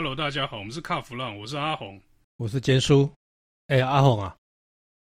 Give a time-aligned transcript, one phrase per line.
[0.00, 2.00] Hello，大家好，我们是卡弗浪，我是阿红，
[2.36, 3.10] 我是坚叔。
[3.66, 4.36] 哎，阿红啊，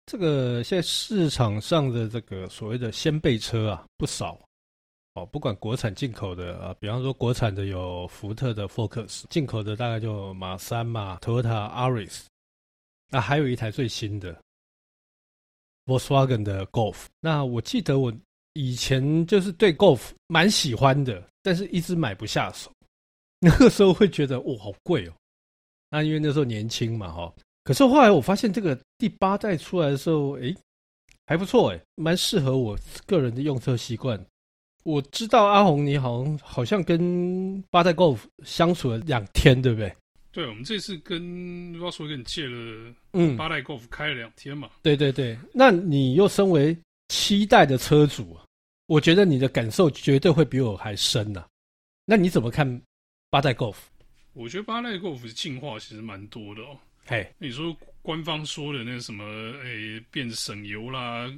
[0.05, 4.37] 这个现在市场上的这个所谓的掀背车啊不少
[5.13, 12.25] 哦，不管国产进口的啊，比方说国产的有福特的 Focus，进口的大概就马三嘛，Toyota Auris，
[13.07, 14.37] 那还有一台最新的
[15.85, 17.05] Volkswagen 的 Golf。
[17.21, 18.13] 那我记得我
[18.51, 22.69] 以前就是对 Golf 蛮喜欢的，但是一直买不下手。
[23.43, 25.13] 那个时候会觉得哇，好贵哦。
[25.89, 27.33] 那因为那时候年轻嘛，哈。
[27.63, 30.55] 可是后来我发现这个第八代出来的时候，诶，
[31.25, 32.77] 还不错，诶，蛮适合我
[33.07, 34.23] 个人的用车习惯。
[34.83, 39.95] 我知道阿红你好像好像跟八代 Golf 相处了两天，对不对？
[40.31, 41.21] 对，我们这次跟
[41.77, 44.69] Volkswagen 借了嗯八代 Golf 开了两天嘛。
[44.81, 46.75] 对对对，那你又身为
[47.09, 48.37] 七代的车主，
[48.87, 51.47] 我觉得你的感受绝对会比我还深呐、啊。
[52.05, 52.81] 那你怎么看？
[53.31, 53.77] 八代 Golf，
[54.33, 56.77] 我觉得八代 Golf 的进化其实蛮多的哦。
[57.05, 59.23] 嘿，你说官方说的那什么，
[59.63, 61.31] 诶、欸，变省油啦，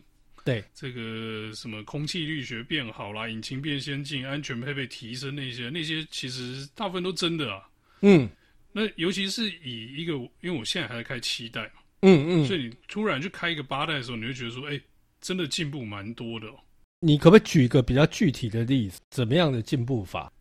[0.43, 7.69] 对，这个什么空气力学变好啦，引擎变先进，安全配备提升那些，那些其实大部分都真的啊。
[8.01, 8.27] 嗯，
[8.71, 14.81] 那尤其是以一个，因为我现在还在开七代嘛，嗯嗯，所以你突然去开一个八代的时候，你会觉得说，哎、欸，
[15.21, 16.55] 真的进步蛮多的哦。
[17.01, 18.99] 你可不可以举一个比较具体的例子？
[19.11, 20.33] 怎么样的进步法？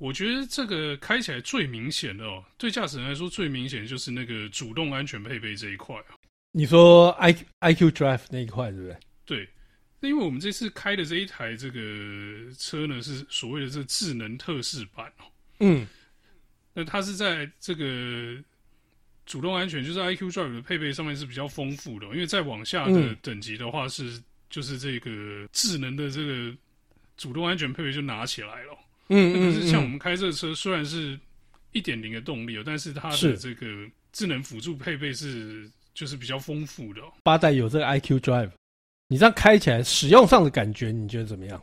[0.00, 6.16] 我觉得这个开起来最明显的哦，对驾驶人来说最明显的就是那个主动安全配备这一块哦。
[6.52, 8.96] 你说 i iQ Drive 那一块对不对？
[9.26, 9.48] 对，
[10.00, 11.80] 那因为我们这次开的这一台这个
[12.58, 15.28] 车呢，是所谓的这智能特试版哦。
[15.58, 15.86] 嗯，
[16.72, 18.42] 那它是在这个
[19.26, 26.56] 主动安全，就是 iQ Drive 的配备上面是比较丰富的，因为再往下的等级的话是就是这个智能的这个
[27.18, 28.78] 主动安全配备就拿起来了。
[29.12, 31.18] 嗯，可是像我们开这个车，虽然是
[31.72, 33.66] 一点零的动力哦，但是它的这个
[34.12, 37.02] 智能辅助配备是就是比较丰富的。
[37.02, 38.52] 哦八代有这个 iQ Drive，
[39.08, 41.60] 你这样开起来使用上的感觉，你觉得怎么样？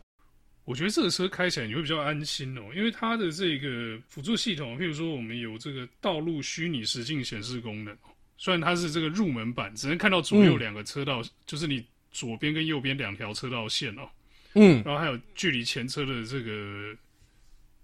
[0.65, 7.95] 我觉得这个车开起来你会比较安心哦，因为它的这个辅助系统，譬如说我们有这个道路虚拟实境显示功能，
[8.37, 11.81] 虽然它是这个入门版，只能看到左右两个车道，就是你
[12.11, 14.09] 左边跟右边两条车道线哦。
[14.55, 16.93] 嗯，然后还有距离前车的这个。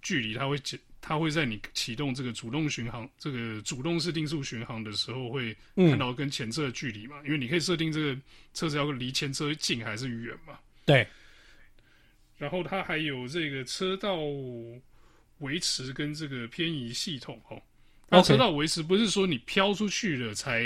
[0.03, 0.59] 距离它会
[1.01, 7.15] 它会在你启动这个主动巡航，这个主动式定速巡航的时候，会看到跟前车的距离嘛？
[7.23, 8.15] 嗯、因为你可以设定这个
[8.53, 10.59] 车子要离前车近还是远嘛？
[10.85, 11.07] 对。
[12.37, 14.17] 然后它还有这个车道
[15.39, 17.61] 维持跟这个偏移系统哦。
[18.09, 20.63] 那车道维持不是说你飘出去了才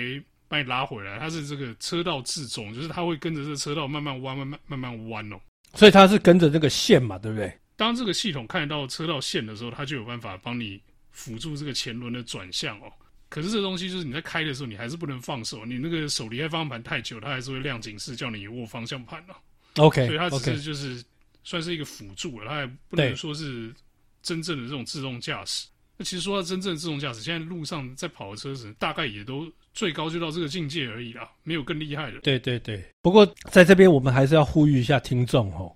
[0.48, 5.40] 把你拉回来，它是这个车道自重，就是它会跟着这个车道慢慢弯、慢慢慢慢弯哦。
[5.74, 7.52] 所以它是跟着这个线嘛，对不对？
[7.78, 12.92] 当这个系统看得到车道线的时候，它就有办法帮你辅助这个前轮的转向哦。
[13.30, 19.36] 可是这东西就是你在开的时候，你还是不能放手，你那个手离开方向盘太久，它还是会亮警示叫你握方向盘哦。
[19.76, 21.04] OK，所以它只是就是
[21.44, 23.74] 算是一个辅助了，它还不能说是
[24.24, 25.68] 真正的这种自动驾驶。
[25.98, 32.20] 那其实说到真正的自动驾驶，现在路上在跑的车子大概也都最高就到这个境界而已啦，没有更厉害的。
[32.22, 35.76] 对对对，不过在这边我们还是要呼吁一下听众哦。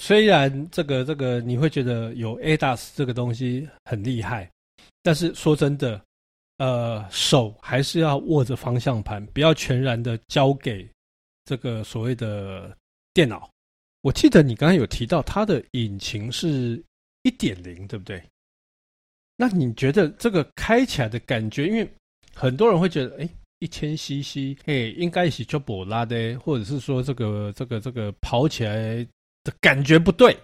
[0.00, 4.48] 虽然这个这个你会觉得有 ADAS 这个东西很厉害，
[5.02, 6.00] 但是说真的，
[6.58, 10.88] 呃，手还是要握着方向盘，不要全然的交给
[11.44, 12.74] 这个所谓的
[13.12, 13.50] 电脑。
[14.02, 16.80] 我记得你刚才有提到它的引擎是
[17.24, 18.22] 一点零，对不对？
[19.36, 21.66] 那你觉得这个开起来的感觉？
[21.66, 21.86] 因为
[22.32, 23.28] 很多人会觉得，哎，
[23.58, 29.04] 一千 CC，哎，应该是就不拉的，或者是说这个这个这个跑起来。
[29.60, 30.38] 感觉不对，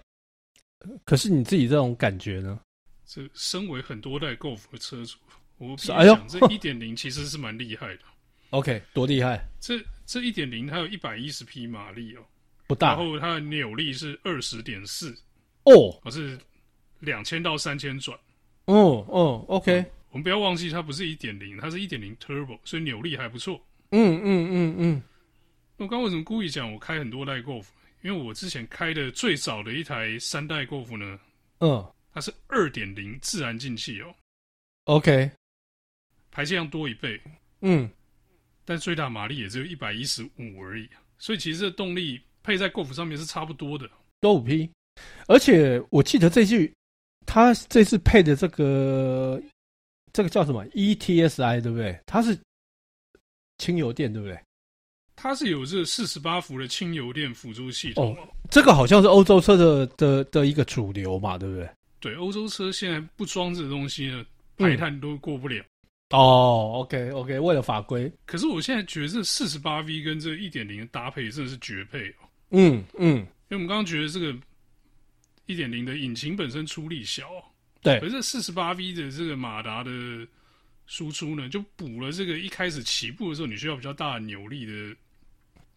[1.05, 2.59] 可是你自己这种感觉呢？
[3.07, 5.19] 这身为很多代 Golf 的车主，
[5.59, 8.01] 我想哎呦，这一点零其实是蛮厉害的。
[8.51, 9.45] OK，多厉害？
[9.61, 12.25] 这这一点零它有一百一十匹马力哦，
[12.67, 12.89] 不大。
[12.89, 15.15] 然后它的扭力是二十点四
[15.65, 16.39] 哦，我是
[17.01, 18.19] 两千到三千转。
[18.65, 23.61] 哦哦，OK，嗯，我们不要忘记它不是一点零，它是一点零 Turbo，所以扭力还不错。
[23.91, 25.03] 嗯嗯嗯嗯。
[25.77, 27.67] 我刚为什么故意讲我开很多代 Golf？
[28.05, 31.19] 因为我之前开的最早的一台三代 Golf 呢，
[31.61, 34.15] 嗯，它是二点零自然进气哦
[34.85, 35.31] ，OK，
[36.31, 37.19] 排气量多一倍，
[37.63, 37.91] 嗯，
[38.67, 40.87] 但最大马力也只有一百一十五而已，
[41.19, 43.91] 所以其实这动力配在 Golf 上面是差不多的，
[44.21, 44.71] 多五匹，
[45.27, 46.75] 而且我记得这句，
[47.25, 49.43] 它这次配的这个
[50.13, 51.99] 这个叫什么？ETSI 对不对？
[52.05, 52.39] 它是
[53.57, 54.39] 轻油电对不对？
[55.17, 61.69] 它是有这四十八伏的轻油电辅助系统哦，这个好像是欧洲车的的的一个主流嘛，对不对？
[62.01, 64.25] 对，欧洲车现在不装这个东西呢，
[64.59, 65.63] 排碳都过不了。
[66.11, 68.13] 嗯、哦，OK OK，为了法规。
[68.27, 72.29] 可是我现在觉得这四十八 V 跟这一点零的搭配真的是绝配哦。
[72.51, 74.37] 嗯嗯，因为我们刚刚觉得这个
[75.47, 77.25] 一点零的引擎本身出力小，
[77.81, 79.91] 对，可是四十八 V 的这个马达的
[80.87, 84.97] 输出呢，就补了这个一开始起步的时候你需要比较大的扭力的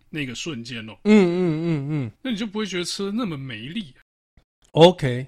[0.09, 0.97] 那个瞬间哦。
[1.03, 3.93] 嗯嗯嗯嗯，那你就不会觉得车那么没力。
[4.71, 5.25] OK，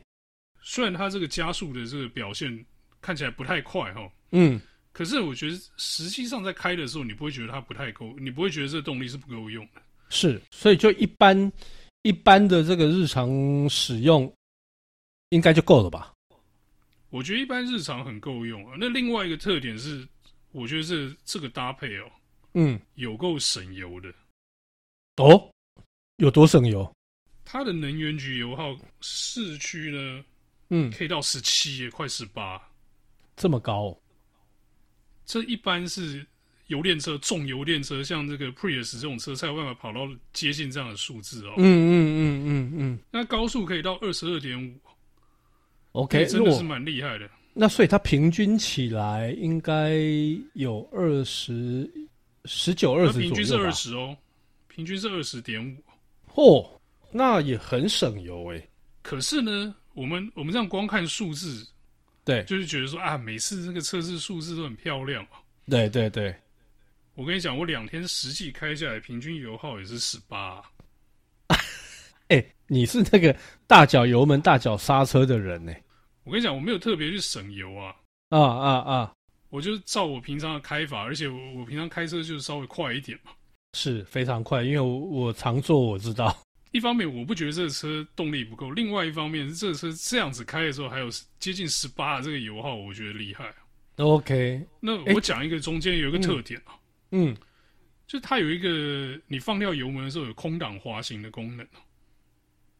[0.61, 2.65] 虽然它这个加速的这个表现
[3.01, 4.59] 看起来不太快哈，嗯，
[4.91, 9.81] 可是我觉得实际上在开的时候，你不会觉得它不太够，你不会觉得这个动力是不够用的。
[10.09, 11.51] 是，所以就一般
[12.03, 13.29] 一般的这个日常
[13.69, 14.31] 使用，
[15.29, 16.13] 应该就够了吧？
[17.09, 18.77] 我觉得一般日常很够用啊。
[18.79, 20.07] 那另外一个特点是，
[20.51, 22.11] 我觉得这这个搭配哦，
[22.53, 24.13] 嗯，有够省油的。
[25.17, 25.51] 哦，
[26.17, 26.91] 有多省油？
[27.43, 30.23] 它的能源局油耗市区呢，
[30.69, 32.61] 嗯，可以到十七，也快十八，
[33.35, 34.01] 这么高哦？
[35.25, 36.25] 这一般是
[36.67, 41.53] 油电车、重油电车，像这个 Prius 这种车才有办法跑到接近这样的数字哦。
[41.57, 42.99] 嗯嗯嗯嗯嗯。
[43.11, 44.79] 那高速可以到二十二点五
[45.91, 47.29] ，OK，真的是蛮厉害的。
[47.53, 49.97] 那所以它平均起来应该
[50.53, 51.89] 有二十、
[52.45, 53.35] 十九、二十左右吧？
[53.35, 54.17] 平均是二十哦，
[54.67, 55.83] 平均是二十点五。
[56.33, 56.69] 嚯！
[57.11, 58.69] 那也很省油诶、欸，
[59.01, 61.67] 可是呢，我们我们这样光看数字，
[62.23, 65.39] 对，就是觉得说啊，每次这个测试数字都很漂亮嘛。
[65.67, 66.35] 对对对，
[67.15, 70.61] 我跟你讲，我两天实际开下来，平均油耗也是十八。
[72.69, 73.35] 你是那个
[73.67, 75.83] 大脚油门、大脚刹车的人呢、欸？
[76.23, 77.95] 我跟你讲，我没有特别去省油啊。
[78.29, 79.13] 啊啊啊！
[79.49, 83.31] 我就照我平常的开法，而且我我平常开车就是稍微快一点嘛。
[83.73, 86.37] 是非常快，因为我我常坐，我知道。
[86.71, 93.51] 一方面我不觉得这个车动力不够，另外一方面是这个车这样子开的时候还有接近十八的这个油耗，我觉得厉害。
[93.97, 96.77] OK，那我讲一个中间有一个特点啊，
[97.09, 97.35] 嗯，
[98.05, 101.65] 就它有一个你放掉油门的时候有空档滑行的功能。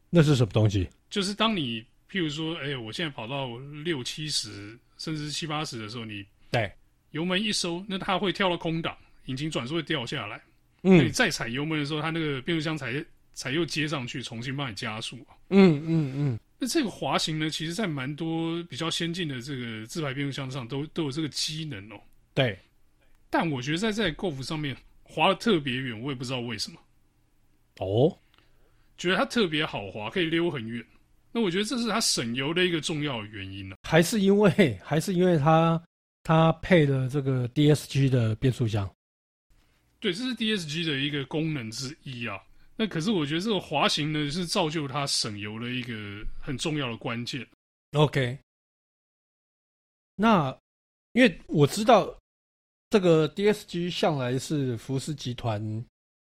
[0.09, 0.87] 那是什么东西？
[1.09, 6.71] 就是当你譬如说，哎，我现在跑到六七十甚至七八十的时候，你对
[7.11, 10.41] 油门一收，那它会跳到空档，引擎转速会掉下来。
[10.83, 13.05] 嗯，你再踩油门的时候，它那个变速箱才。
[13.35, 15.15] 才又接上去，重新帮你加速。
[15.47, 16.39] 嗯嗯嗯。
[16.57, 22.01] 那这个滑行呢，其实在蛮多比较先进的这个自排变速箱上都都有这个机能哦。
[22.33, 22.59] 对。
[23.29, 26.77] 但我觉得在在 Golf 上面滑的特别远，我也不知道为什么。
[27.77, 28.17] 哦。
[28.99, 30.85] 觉得它特别好滑，可以溜很远。
[31.31, 33.77] 那我觉得这是它省油的一个重要的原因呢。
[33.83, 35.81] 还是因为 还是因为它
[36.21, 38.87] 它配了这个 DSG 的变速箱。
[39.99, 42.39] 对，这是 DSG 的一个功能之一啊。
[42.75, 47.45] 那可是我觉得这个滑行呢，是造就它省油的一个很重要的关键。
[47.91, 48.39] OK，
[50.15, 50.57] 那
[51.11, 52.17] 因为我知道
[52.89, 55.61] 这个 DSG 向来是福斯集团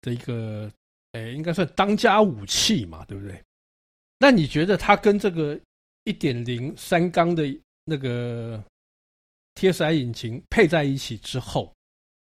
[0.01, 0.69] 的一个，
[1.13, 3.41] 诶，应该算当家武器嘛，对不对？
[4.17, 5.59] 那你觉得它跟这个
[6.03, 7.43] 一点零三缸的
[7.85, 8.63] 那个
[9.55, 11.73] TSI 引擎配在一起之后，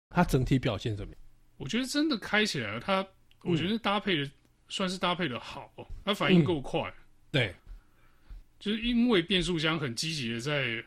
[0.10, 1.22] 它整体表现怎么样？
[1.58, 3.06] 我觉得真的开起来了，它。
[3.48, 4.32] 我觉得搭配的、嗯、
[4.70, 5.72] 算是搭配的好，
[6.04, 6.94] 它反应够快、嗯。
[7.30, 7.56] 对，
[8.60, 10.84] 就是因为变速箱很积极的在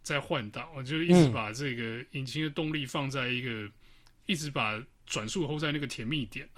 [0.00, 3.72] 在换挡，我就一直把这个引擎的动力放在一个，嗯、
[4.26, 6.48] 一直把转速 hold 在那个甜蜜点。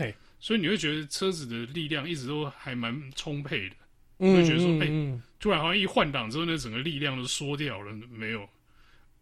[0.00, 3.76] 对，所以你会觉得车子的力量一直都还蛮充沛的。
[4.18, 7.92] 嗯，会觉得说，哎、嗯欸，突然好像一换挡之后，那整个力量都缩掉了。
[8.10, 8.48] 没有，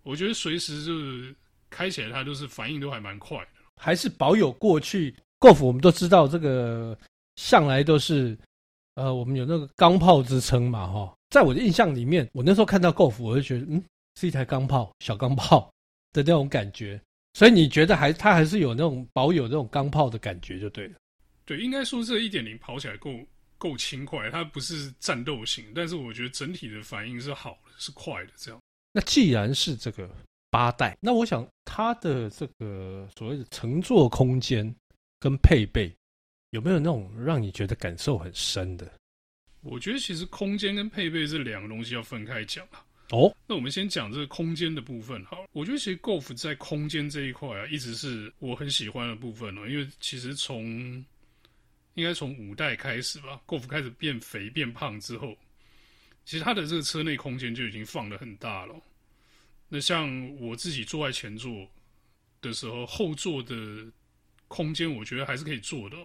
[0.03, 1.35] 我觉得随时就是
[1.71, 5.15] 开起来，它都是反应都还蛮快的，还是保有过去。
[5.41, 6.99] Golf 我们都知道，这个
[7.37, 8.37] 向来都是，
[8.95, 11.15] 呃，我们有那个钢炮之称嘛，哈。
[11.31, 13.85] 在我的印象里面，我那时候看到 Golf，我就觉得，嗯，
[14.19, 15.71] 是一台钢炮，小钢炮
[16.13, 17.01] 的那种感觉。
[17.39, 20.97] 所以你觉得还它还是有那种保有那种钢炮的感觉就对了。
[21.45, 23.15] 对，应该说这一点零跑起来够
[23.57, 28.61] 够轻快，它不是战斗型，但是我觉得整体的反应是好的，是快的这样。
[28.93, 30.11] 那既然是这个
[30.51, 34.75] 八代，那我想它的这个所谓的乘坐空间。
[35.21, 35.93] 跟配备
[36.51, 38.89] 有没有那种让你觉得感受很深的？
[39.63, 42.85] 我觉得其实空间跟配备这两个东西要分开讲啊。
[43.11, 45.47] 哦，那我们先讲这个空间的部分好。
[45.53, 49.67] 我觉得其实 Golf 在空间这一块啊，一直是我很喜欢的部分哦。
[49.67, 50.65] 因为其实从
[51.95, 55.37] 应该从五代开始吧，Golf 开始变肥变胖之后，
[56.25, 58.75] 其实它的这个车内空间就已经放得很大了。
[59.69, 61.67] 那像我自己坐在前座
[62.41, 63.57] 的时候，后座的。
[64.51, 65.97] 空间我觉得还是可以做的。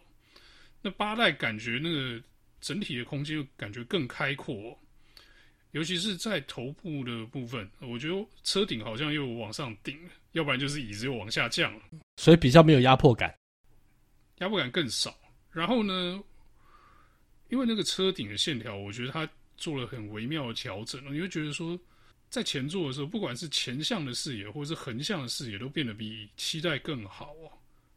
[0.81, 2.21] 那八代感觉那个
[2.59, 4.77] 整体的空间感觉更开阔。
[5.73, 9.97] 尤其是在头部的部分，我觉得车顶好像又往上顶，
[10.33, 11.81] 要不然就是椅子又往下降了，
[12.17, 13.35] 所以比较没有压迫感，
[14.37, 15.15] 压迫感更少。
[15.51, 16.23] 然后呢，
[17.49, 19.27] 因为那个车顶的线条，我觉得它
[19.57, 21.77] 做了很微妙的调整，你会觉得说，
[22.29, 27.33] 在前座的时候，不管是前向的视野或者是横向的视野，都变得比期待更好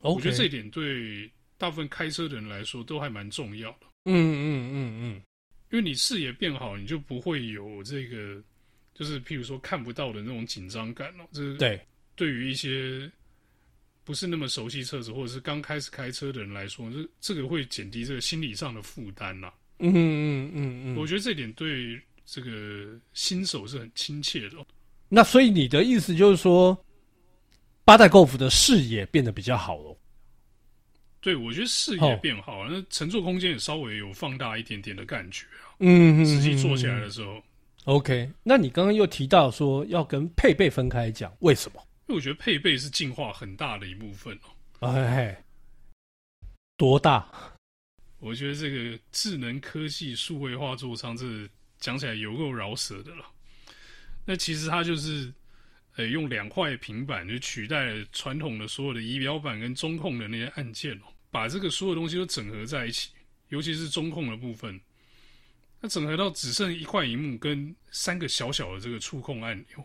[0.00, 0.14] 哦。
[0.14, 3.86] 我觉得这一点对大部分开车的人来说都还蛮重要的。
[4.04, 5.22] 嗯嗯嗯嗯。
[5.76, 8.42] 因为你视野变好，你就不会有这个，
[8.94, 11.28] 就是譬如说看不到的那种紧张感哦。
[11.30, 11.78] 这对
[12.14, 13.10] 对于一些
[14.02, 19.52] 不是那么熟悉车子或者是刚开始开车的人来说，这这个会减低这个心理上的负担呐。
[19.80, 24.56] 嗯嗯嗯嗯，我觉得这点对这个新手是很亲切的。
[25.10, 26.82] 那所以你的意思就是说，
[27.84, 29.94] 八代 Golf 的视野变得比较好了。
[31.26, 35.74] 对，我觉得视野变好了，那乘坐空间也稍微有放大一点点的感觉啊。
[35.80, 37.42] 嗯，实际坐起来的时候
[37.82, 38.30] ，OK。
[38.44, 41.82] 那你刚刚又提到说要跟配备分开讲，为什么？
[42.06, 44.38] 因为我觉得配备是进化很大的一部分
[44.78, 44.88] 哦。
[44.88, 45.42] 哎，
[46.76, 47.28] 多大？
[48.20, 51.26] 我觉得这个智能科技数位化座舱，这
[51.80, 53.26] 讲起来有够饶舌的了。
[54.24, 55.34] 那其实它就是。
[55.98, 63.10] 呃，用两块平板就取代了传统的所有的仪表板跟中控的那些按键哦，把这个所有东西都整合在一起，
[63.48, 64.80] 尤其是中控的部分，
[65.80, 69.84] 它整合到只剩一块荧幕跟三个小小的这个触控按钮。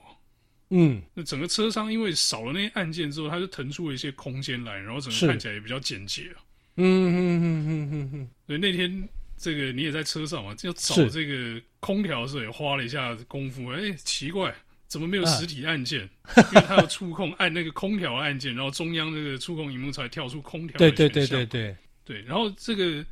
[0.69, 6.33] 嗯，那整个车商因为少了那些按键之后，它就腾出了一些空间来，然后整个看起来也比较简洁。
[6.77, 8.29] 嗯嗯嗯嗯嗯嗯。
[8.47, 13.69] 所以那天这个你也在车上嘛，要找这个空调的时候也花了一下功夫。
[13.71, 14.55] 哎、欸，奇怪。
[14.91, 16.01] 怎么没有实体按键？
[16.23, 20.75] 啊、 因为它要触控按那个空调按键，然后中央那个触控荧幕才跳出空调。
[20.77, 22.21] 对对对对对对。
[22.23, 23.05] 然后这个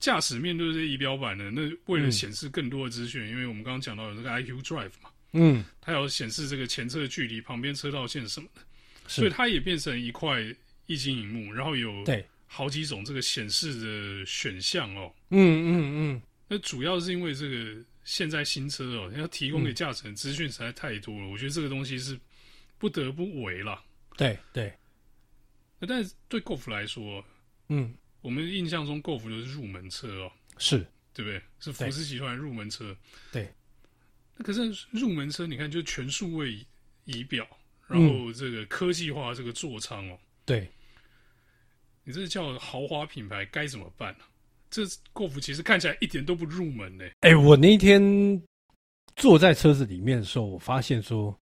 [0.00, 8.62] 驾驶面对这仪表板呢，那为了显示更多的资讯，嗯、因为我们刚刚讲到有这个 IQ Drive 嘛，嗯，它要显示这个前车距离、旁边车道线什么的，
[9.06, 10.40] 所以它也变成一块
[10.86, 15.14] 液晶荧幕，然后有对好几种这个显示的选项哦。
[15.30, 16.22] 嗯嗯嗯。
[16.48, 17.76] 那主要是因为这个。
[18.10, 22.18] 现在新车哦，要提供给驾驶人资讯实在太多了，嗯，我觉得这个东西是
[22.76, 23.80] 不得不为了。
[24.16, 24.76] 对对，
[25.78, 27.24] 那但是对 Golf 来说，
[27.68, 30.84] 嗯，我们印象中 Golf 就是入门车哦，是。
[31.12, 31.42] 对不对？
[31.58, 32.96] 是福斯集团入门车。
[33.32, 33.52] 对，
[34.36, 36.64] 那可是入门车，你看就全数位
[37.04, 37.46] 仪表，
[37.88, 40.70] 然后这个科技化这个座舱哦，对，
[42.04, 44.24] 你这叫豪华品牌该怎么办呢？
[44.70, 47.04] 这 Golf 其实看起来一点都不入门呢。
[47.20, 48.00] 哎，我那天
[49.16, 51.36] 坐在车子里面的时候，我发现说，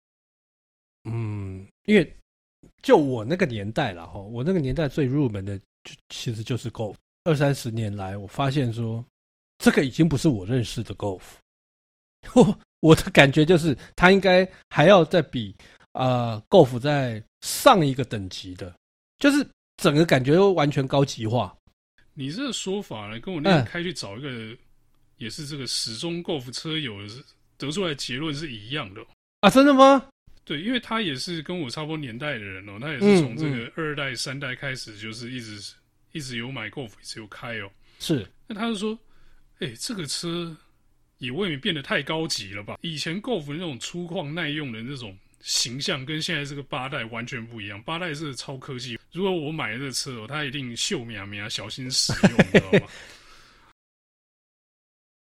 [1.05, 2.17] 嗯，因为
[2.83, 6.95] 就我那个年代了哈，我那个年代最入门的就其实就是 Golf。
[7.25, 9.05] 二三十年来，我发现说，
[9.59, 11.23] 这个已经不是我认识的 Golf。
[12.35, 15.53] 我 我的感觉就是，它应该还要再比
[15.93, 18.73] 啊、呃、Golf 在上一个等级的，
[19.19, 19.45] 就是
[19.77, 21.57] 整个感觉都完全高级化。
[22.19, 24.57] 你这个说法呢，跟我那天开去找一个，
[25.19, 26.97] 也是这个始终 Golf 车友
[27.59, 29.05] 得出来的结论是一样的
[29.41, 29.51] 啊？
[29.51, 30.09] 真的吗？
[30.45, 35.75] 对，因为他也是跟我差不多年代的人哦，他也是从这个二代、三代开始，就是一直
[36.13, 37.71] 一直有买 Golf，一直有开哦。
[38.01, 38.99] 是，那他就说，
[39.59, 40.57] 哎，这个车
[41.19, 42.79] 也未免变得太高级了吧？
[42.81, 45.17] 以前 Golf 那种粗犷耐用的那种。
[45.47, 48.99] 形象跟现在这个八代完全不一样，八代是超科技。
[49.13, 52.89] 如果我买了这车，它一定秀喵喵，小心使用，知道吗？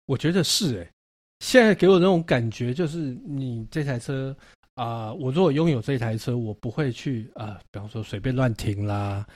[0.05, 0.91] 我觉得是哎、
[1.39, 4.37] 现在给我那种感觉就是，你这台车
[4.75, 9.27] 啊、我如果拥有这台车，我不会去啊、比方说随便乱停啦，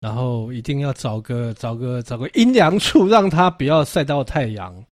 [0.00, 4.84] 然后一定要找个找个找个阴凉处，让它不要晒到太阳。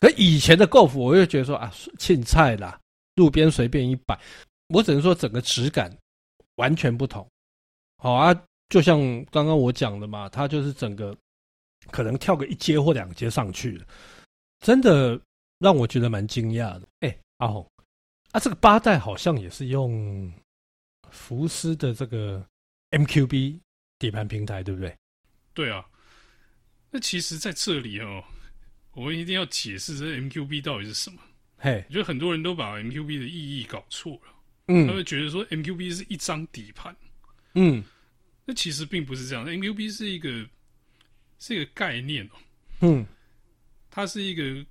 [0.00, 2.80] 可以前的 Golf，我又觉得说啊，青菜啦，
[3.16, 4.18] 路边随便一摆。
[4.68, 5.96] 我只能说，整个质感
[6.56, 7.28] 完全不同。
[7.98, 11.16] 好啊，就像刚刚我讲的嘛，它就是整个
[11.90, 13.86] 可能跳个一阶或两阶上去了，
[14.60, 15.20] 真的
[15.58, 16.82] 让我觉得蛮惊讶的。
[17.00, 17.66] 哎、欸，阿红
[18.32, 20.32] 啊，这个八代好像也是用
[21.10, 22.44] 福斯的这个
[22.90, 23.60] MQB
[23.98, 24.96] 底盘平台，对不对？
[25.54, 25.86] 对啊。
[26.90, 28.22] 那其实在这里哦，
[28.92, 31.20] 我们一定要解释这 MQB 到底是什么。
[31.58, 34.32] 嘿，我觉得很多人都把 MQB 的意义搞错了。
[34.68, 36.94] 嗯，他会觉得说 MQB 是一张底盘，
[37.54, 37.82] 嗯，
[38.44, 39.46] 那其实并不是这样。
[39.46, 40.48] MQB 是一个
[41.38, 42.36] 是一个概念哦，
[42.80, 43.06] 嗯，
[43.90, 44.66] 它是一个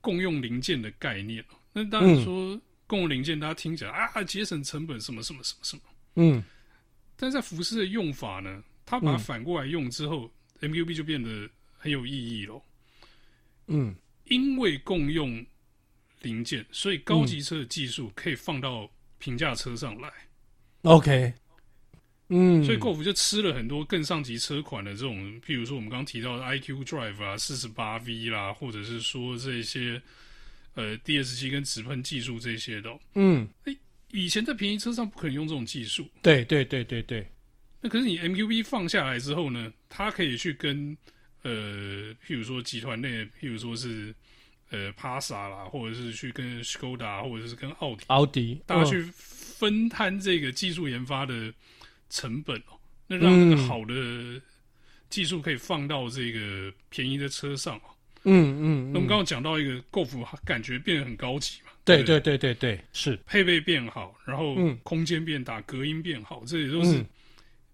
[0.00, 1.54] 共用零件的概念哦。
[1.72, 5.82] 那当然说共用零件，大家听起来啊节省成本什么什么什么什么，
[6.16, 6.44] 嗯，
[7.16, 12.62] 但在福斯的用法呢，它把它反过来用之后，嗯，MQB 就变得很有意义喽。
[13.66, 15.44] 嗯，因为共用
[16.22, 18.90] 零件，所以高级车的技术可以放到
[19.20, 20.10] 平价车上来。
[20.82, 21.32] OK，
[22.30, 30.02] 嗯，所以 Golf 就吃了很多更上级车款的这种，譬如说我们刚刚提到的 iQ Drive 啊、四十八 V 啦，或者是说这些
[30.74, 32.98] 呃 DSG 跟直喷技术这些的。
[33.14, 33.76] 嗯，哎，
[34.10, 36.08] 以前在便宜车上不可能用这种技术。
[36.22, 37.24] 对对对对对。
[37.80, 40.96] 那可是你 MQB 放下来之后呢，它可以去跟
[41.42, 43.08] 呃，譬如说集团内，
[43.40, 44.14] 譬如说是。
[44.70, 51.52] 呃，帕萨啦，或者是去跟 Skoda，或者是跟奥迪，奥迪，大家去分摊这个技术研发的
[52.08, 54.40] 成本哦，那让那个好的
[55.08, 57.82] 技术可以放到这个便宜的车上哦。
[58.22, 61.72] 嗯嗯，那我们刚刚讲到一个 Golf，感觉变得很高级嘛？
[61.84, 67.04] 对对对对对，是配备变好，然后空间变大，隔音变好，这也都是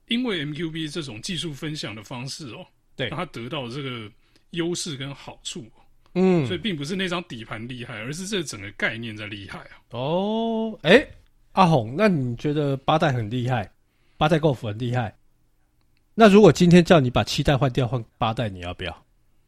[0.06, 4.10] 因为 MQB 这种技术分享的方式哦，对，让它得到这个
[4.52, 5.70] 优势跟好处。
[6.18, 9.76] 嗯，所以并不是那张底盘厉害，而是这整个概念在厉害啊。
[9.90, 11.08] 哦，哎、欸，
[11.52, 13.70] 阿红，那你觉得八代很厉害，
[14.16, 15.14] 八代 Golf 很厉害？
[16.14, 19.04] 那如果今天叫你把七代换掉，换八代，你要不要？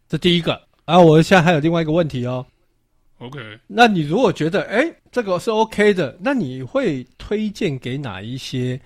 [0.06, 2.44] 这第一个啊，我现在还有另外一个问题哦。
[3.16, 8.78] OK，那你如果觉得哎、欸，这个是 OK 的，那你会推荐给哪一些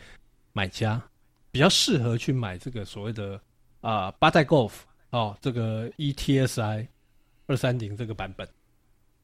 [0.53, 1.03] 买家
[1.51, 3.41] 比较适合去买这个所谓的
[3.81, 4.73] 啊八代 Golf
[5.11, 6.87] 哦，这个 ETSI？
[7.53, 8.49] 二三零这个版本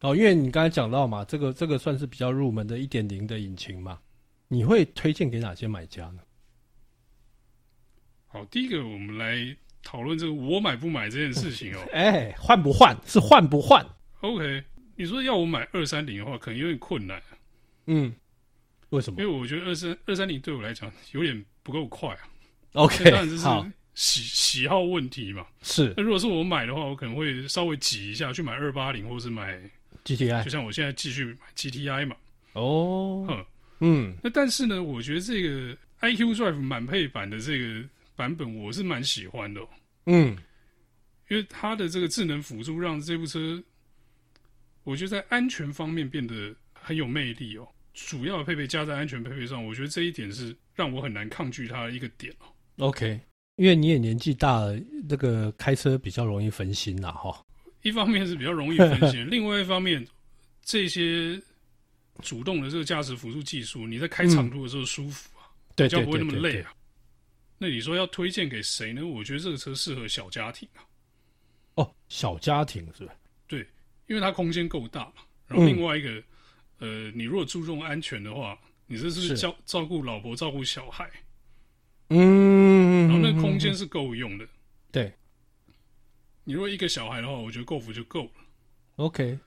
[0.01, 3.99] 哦，因为你刚才讲到嘛，这个这个算是比较入门的一点零的引擎嘛，
[4.49, 6.21] 你会推荐给哪些买家呢？
[8.27, 11.81] 好，第一个我们来讨论这个我买不买这件事情哦。
[11.91, 13.83] 哎，换不换是换不换
[14.21, 14.63] ？OK，
[14.95, 17.23] 你说要我买二三零的话，可能有点困难。
[17.87, 18.15] 嗯，
[18.91, 19.23] 为什么？
[19.23, 22.29] 因为我觉得二三二三零对我来讲有点不够快啊。
[22.75, 23.67] OK，好。
[23.99, 25.93] 喜喜好问题嘛，是。
[25.97, 29.61] 那如果是我买的话，我可能会稍微挤一下去买二八零，或是买
[30.05, 32.15] GTI，就像我现在继续买 GTI 嘛。
[32.53, 33.45] 哦，哼，
[33.81, 34.17] 嗯。
[34.23, 37.83] 那但是呢，我觉得这个 iQ Drive 满配版的这个
[38.15, 39.69] 版本，我是蛮喜欢的哦。
[40.07, 40.39] 嗯，
[41.29, 43.61] 因为它的这个智能辅助让这部车，
[44.85, 47.67] 我觉得在安全方面变得很有魅力哦。
[47.95, 52.47] 主要的配备加在安全配备上，我觉得这一点是让我很难抗拒它的一个点哦。
[52.87, 53.21] OK。
[53.59, 57.45] 因为你也年纪大了，那个开车比较容易分心呐，哈。
[57.83, 60.07] 一方面是比较容易分心， 另外一方面，
[60.63, 61.41] 这些
[62.23, 66.73] 主动的这个驾驶辅助技术，你在开长途的时候舒服啊，比较不会那么累啊。
[67.59, 69.05] 那你说要推荐给谁呢？
[69.05, 70.87] 我觉得这个车适合小家庭啊。
[71.75, 73.13] 哦，小家庭是吧？
[73.49, 73.67] 对，
[74.07, 75.15] 因为它空间够大嘛。
[75.49, 76.23] 然后另外一个，
[76.79, 81.11] 呃，你如果注重安全的话，你这是照照顾老婆、照顾小孩。
[82.11, 84.47] 嗯，然后那空间是够用的。
[84.91, 85.13] 对，
[86.45, 88.31] 你如果一个小孩的话，我觉得 Golf 就够了。
[88.97, 89.39] OK，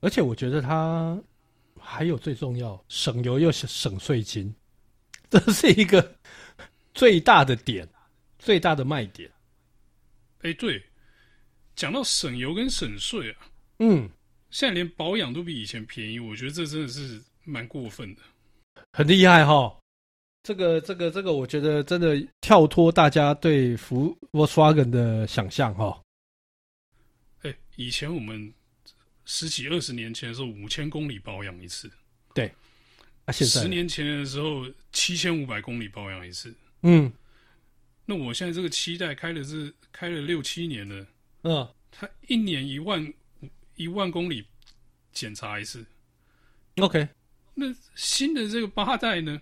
[0.00, 1.20] 而且我觉得它
[1.80, 4.54] 还有最重要，省油又省省税金，
[5.28, 6.16] 这是一个
[6.94, 7.88] 最大的点，
[8.38, 9.30] 最大的卖点。
[10.42, 10.82] 哎，对，
[11.74, 13.38] 讲到省油跟省税啊，
[13.80, 14.08] 嗯，
[14.50, 18.22] 现在连保养都比以前便宜，我觉得这真的是蛮过分的，
[18.92, 19.76] 很厉害哈。
[20.42, 26.02] 这个这个这个，我觉得真的跳脱大家对福 Volkswagen 的想象哈。
[27.42, 28.52] 哎，以前我们
[29.24, 31.88] 十几二十年前的时候，五千公里保养一次。
[32.34, 32.52] 对，
[33.24, 36.52] 啊，现在十年前的时候，七千五百公里保养一次。
[36.82, 37.12] 嗯，
[38.04, 41.06] 那我现在这个七代开的是开了六七年了。
[41.42, 43.14] 嗯，它一年一万
[43.76, 44.44] 一万公里
[45.12, 45.86] 检查一次。
[46.78, 47.08] OK，
[47.54, 49.40] 那新的这个八代呢？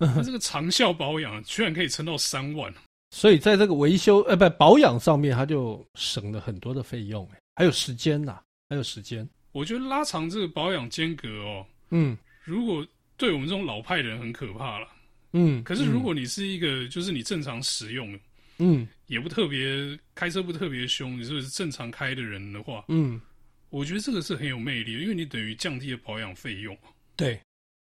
[0.14, 2.72] 它这个长效保养居然可以撑到三万，
[3.10, 9.28] 所以在这个维修呃不保养上面，它就省了很多的费用，还有时间呐，还有时间。
[9.52, 12.86] 我觉得拉长这个保养间隔哦，嗯，如果
[13.18, 14.88] 对我们这种老派人很可怕了，
[15.32, 18.18] 嗯，可是如果你是一个就是你正常使用，
[18.56, 23.20] 嗯，也不特别开车不特别凶，你是不是正常开的人的话，嗯，
[23.68, 26.74] 我觉得这个是很有魅力的，因为你等于降低了保养费用。
[27.16, 27.38] 对，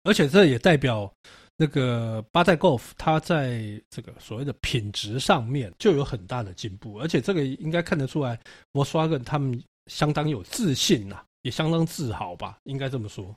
[0.04, 1.12] 而且这也代表。
[1.60, 8.38] 那个八代 Golf，它在这个所谓的品质上面就有很大的进步，而且这个应该看得出来
[8.72, 13.36] ，Volkswagen 他们相当有自信呐、啊，也相当自豪吧，应该这么说，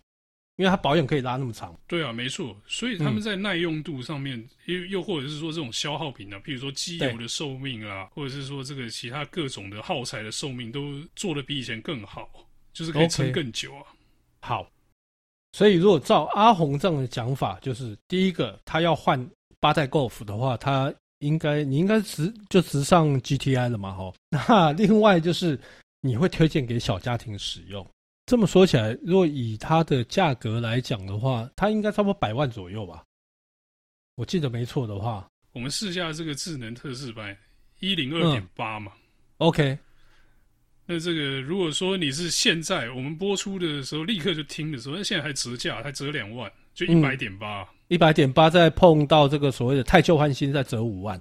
[0.58, 1.76] 因为它保养可以拉那么长。
[1.88, 12.30] 对啊，没错，所以他们在耐用度上面，又、嗯、又或者是说这种消耗品、啊，譬如说机油的寿命啊，或者是说这个其他各种的耗材的寿命，都做得比以前更好，
[12.72, 13.82] 就是可以撑更久啊。
[13.82, 14.48] Okay.
[14.48, 14.72] 好。
[15.54, 24.14] 所以，如果照阿红这样的讲法，就是第一个，他要换八代 Golf 的话，他应该你应该直就直上 GTI 了嘛，吼。
[24.32, 25.60] 那另外就是
[26.00, 27.86] 你会推荐给小家庭使用，
[28.26, 33.04] 这么说起来，如果以它的价格来讲的话，它应该差不多百万左右吧？
[34.16, 37.36] 我记得没错的话，我们试下这个智能特试版
[37.80, 38.94] 一零二点八嘛。
[38.96, 39.02] 嗯、
[39.38, 39.78] OK，
[40.94, 51.18] 那这个如果说你是现在我们播出的时候立刻就听的时候，那现在还折价，还折两万，就一百点八，一百点八再碰到这个所谓的太旧换新，再折五万，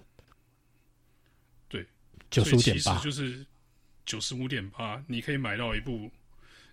[1.68, 1.86] 对，
[2.30, 3.46] 九十五点八，就是
[4.04, 6.10] 九十五点八，你可以买到一部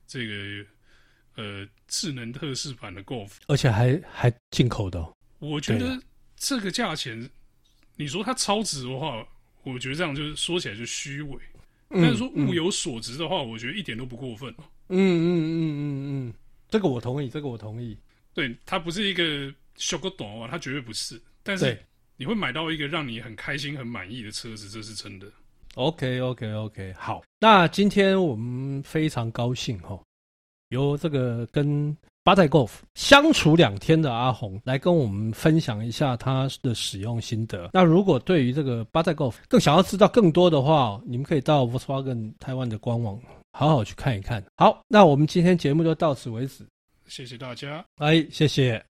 [0.07, 0.65] 这个
[1.36, 5.13] 呃智能特仕版的 Golf，而且还还进口的、哦。
[5.38, 6.01] 我觉得
[6.36, 7.29] 这个价钱，啊、
[7.95, 9.23] 你说它超值的话，
[9.62, 11.39] 我觉得这样就是说起来就虚伪。
[11.89, 14.54] 嗯、但是说物有所值的话，嗯、我觉得一点都不过分。
[14.89, 15.84] 嗯嗯嗯嗯
[16.30, 16.34] 嗯，
[16.69, 17.97] 这个我同意，这个我同意。
[18.34, 21.21] 对，它不是一个小个短啊，它绝对不是。
[21.43, 21.78] 但是
[22.15, 25.28] 你会买到一个让你很开心、很满意的车子，这是真的。
[25.76, 30.00] OK OK OK，好，那今天我们非常高兴哈，
[30.69, 31.95] 由这个跟。
[32.27, 37.69] 八代 Golf 相处两天的阿红来跟我们分享一下他的使用心得。
[37.71, 43.17] 那如果对于这个八代 Golf 更想要知道更多的话，你们可以到 Volkswagen 台湾的官网
[43.53, 44.43] 好好去看一看。
[44.57, 46.67] 好，那我们今天节目就到此为止，
[47.07, 48.83] 谢谢大家，哎，谢谢。